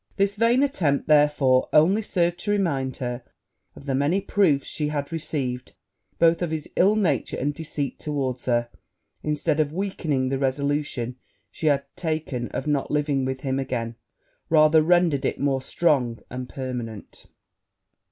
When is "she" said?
4.67-4.87, 11.51-11.67